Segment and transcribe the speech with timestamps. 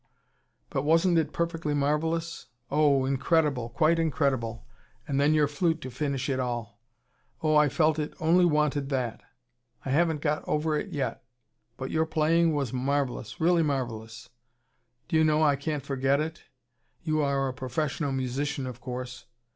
[0.71, 2.47] But wasn't it perfectly marvellous!
[2.71, 4.65] Oh, incredible, quite incredible!
[5.07, 6.81] And then your flute to finish it all!
[7.43, 7.55] Oh!
[7.55, 9.21] I felt it only wanted that.
[9.85, 11.23] I haven't got over it yet.
[11.77, 14.31] But your playing was MARVELLOUS, really marvellous.
[15.07, 16.45] Do you know, I can't forget it.
[17.03, 19.27] You are a professional musician, of course."